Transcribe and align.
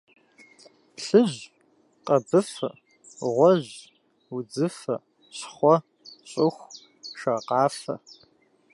Плъыжь, 0.97 1.41
къэбыфэ, 2.05 2.69
гъуэжь, 3.33 3.73
удзыфэ, 4.35 4.95
щхъуэ, 5.37 5.75
щӏыху, 6.29 6.69
шакъафэ. 7.19 7.95